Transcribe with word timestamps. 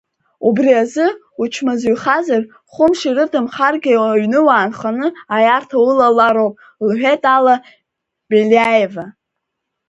Убри 0.47 0.71
азы, 0.81 1.07
учмазаҩхазар, 1.41 2.43
хәымш 2.71 2.99
ирыдымхаргьы 3.09 3.91
аҩны 4.07 4.39
уаанханы 4.47 5.07
аиарҭа 5.35 5.77
улалароуп,— 5.79 6.53
лҳәеит 6.87 7.23
Алла 7.35 7.55
Белиаева. 8.29 9.05